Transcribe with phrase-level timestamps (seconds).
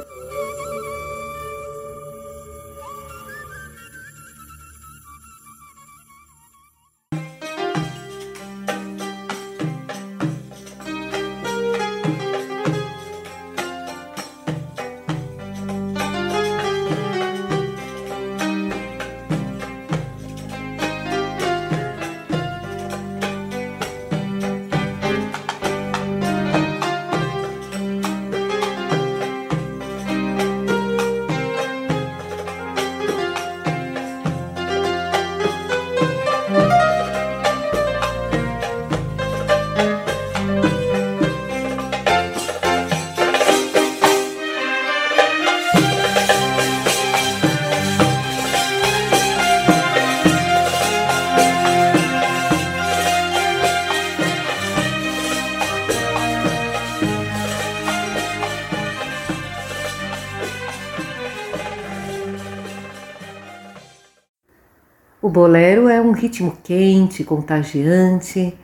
[65.22, 68.58] O bolero é um ritmo quente, contagiante,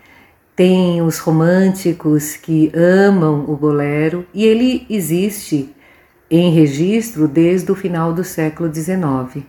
[0.56, 5.76] tem os românticos que amam o bolero e ele existe
[6.32, 9.46] em registro desde o final do século XIX.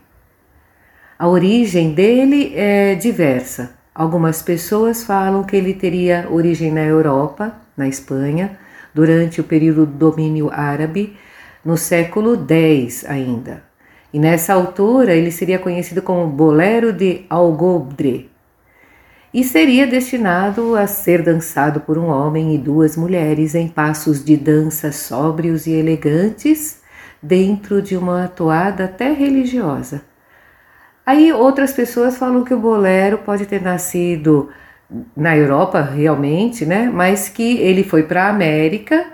[1.18, 3.74] A origem dele é diversa.
[3.94, 8.58] Algumas pessoas falam que ele teria origem na Europa, na Espanha,
[8.94, 11.16] durante o período do domínio árabe,
[11.64, 13.67] no século X ainda.
[14.12, 18.30] E nessa altura ele seria conhecido como Bolero de Algobre
[19.32, 24.36] e seria destinado a ser dançado por um homem e duas mulheres em passos de
[24.36, 26.80] dança sóbrios e elegantes
[27.22, 30.02] dentro de uma toada até religiosa.
[31.04, 34.48] Aí outras pessoas falam que o bolero pode ter nascido
[35.16, 36.90] na Europa realmente, né?
[36.92, 39.06] Mas que ele foi para a América,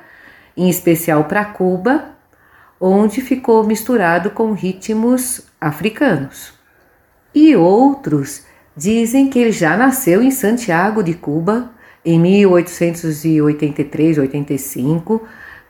[0.56, 2.13] em especial para Cuba,
[2.80, 6.52] onde ficou misturado com ritmos africanos.
[7.34, 8.44] E outros
[8.76, 11.70] dizem que ele já nasceu em Santiago de Cuba
[12.04, 15.20] em 1883-85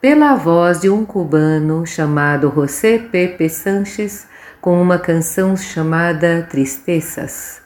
[0.00, 4.26] pela voz de um cubano chamado José Pepe Sánchez
[4.60, 7.62] com uma canção chamada Tristezas.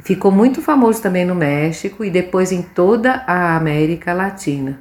[0.00, 4.80] Ficou muito famoso também no México e depois em toda a América Latina.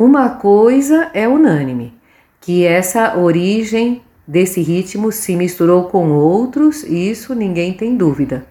[0.00, 1.92] Uma coisa é unânime,
[2.40, 8.46] que essa origem desse ritmo se misturou com outros, isso ninguém tem dúvida.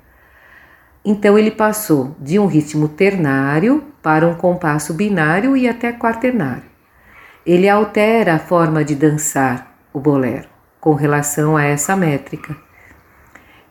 [1.03, 6.69] Então ele passou de um ritmo ternário para um compasso binário e até quaternário.
[7.43, 10.47] Ele altera a forma de dançar o bolero
[10.79, 12.55] com relação a essa métrica.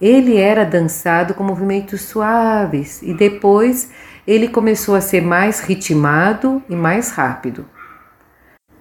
[0.01, 3.89] Ele era dançado com movimentos suaves e depois
[4.29, 7.65] ele começou a ser mais ritmado e mais rápido.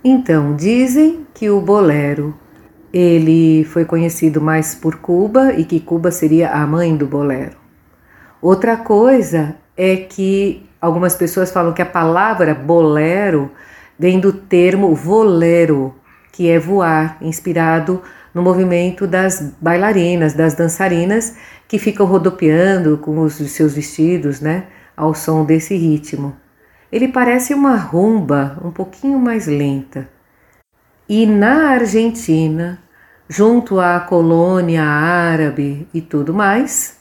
[0.04, 2.38] Então, dizem que o bolero
[2.92, 7.56] ele foi conhecido mais por Cuba e que Cuba seria a mãe do bolero.
[8.42, 13.50] Outra coisa é que algumas pessoas falam que a palavra bolero
[13.98, 15.96] vem do termo volero,
[16.34, 18.02] que é voar, inspirado
[18.34, 21.38] no movimento das bailarinas, das dançarinas
[21.70, 24.66] que ficam rodopiando com os seus vestidos, né,
[24.98, 26.36] ao som desse ritmo.
[26.92, 30.10] Ele parece uma rumba um pouquinho mais lenta.
[31.08, 32.82] E na Argentina,
[33.30, 37.00] junto à colônia árabe e tudo mais,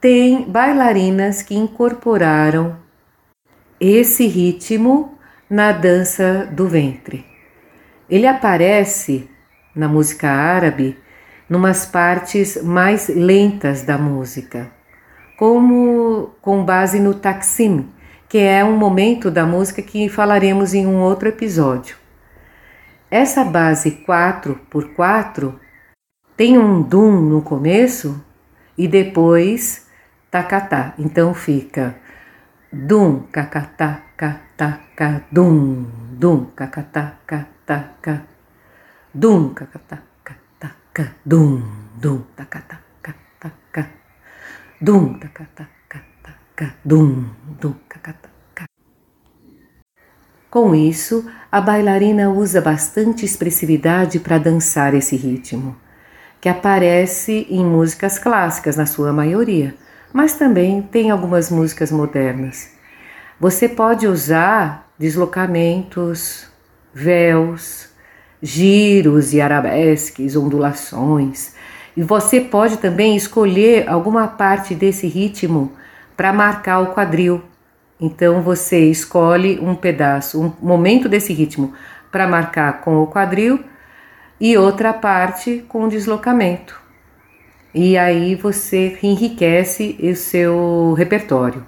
[0.00, 2.76] tem bailarinas que incorporaram
[3.78, 5.18] esse ritmo
[5.48, 7.24] na dança do ventre.
[8.08, 9.28] Ele aparece
[9.74, 10.98] na música árabe
[11.48, 14.70] numas partes mais lentas da música,
[15.42, 17.88] como com base no taksim,
[18.28, 21.96] que é um momento da música que falaremos em um outro episódio.
[23.10, 25.58] Essa base 4 por 4
[26.36, 28.24] tem um dum no começo
[28.78, 29.84] e depois
[30.30, 30.94] tacatá.
[30.96, 31.96] Então fica
[32.72, 38.22] dum cacatá cataca dum dum cacatá cataca
[39.12, 41.64] dum cacatá cataca dum
[41.96, 44.01] dum tacatá cataca
[44.82, 47.24] dum tacatá cataca dum
[47.60, 48.28] dum cacatá
[50.50, 55.74] com isso, a bailarina usa bastante expressividade para dançar esse ritmo,
[56.42, 59.74] que aparece em músicas clássicas na sua maioria,
[60.12, 62.72] mas também tem algumas músicas modernas.
[63.40, 66.48] Você pode usar deslocamentos,
[66.92, 67.88] véus,
[68.42, 71.51] giros e arabesques, ondulações,
[71.96, 75.72] e você pode também escolher alguma parte desse ritmo
[76.16, 77.42] para marcar o quadril
[78.02, 81.72] então você escolhe um pedaço, um momento desse ritmo
[82.10, 83.60] para marcar com o quadril
[84.40, 86.82] e outra parte com o deslocamento.
[87.72, 91.64] E aí você enriquece o seu repertório.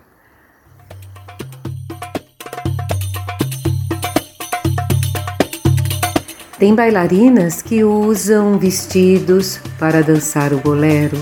[6.59, 11.17] Tem bailarinas que usam vestidos para dançar o bolero,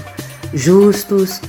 [0.53, 1.41] justos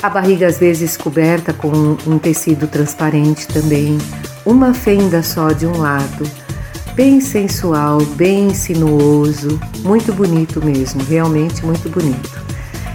[0.00, 3.98] a barriga às vezes coberta com um tecido transparente também,
[4.46, 6.24] uma fenda só de um lado,
[6.94, 12.30] bem sensual, bem sinuoso, muito bonito mesmo, realmente muito bonito.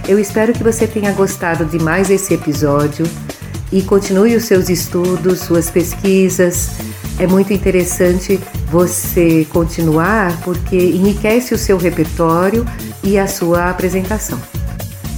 [0.08, 3.06] Eu espero que você tenha gostado de mais esse episódio
[3.70, 6.70] e continue os seus estudos, suas pesquisas.
[7.20, 8.40] É muito interessante
[8.70, 12.66] você continuar porque enriquece o seu repertório
[13.04, 14.40] e a sua apresentação.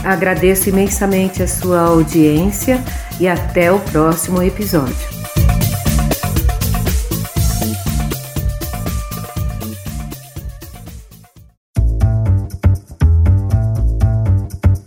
[0.04, 2.84] Agradeço imensamente a sua audiência
[3.20, 5.16] e até o próximo episódio.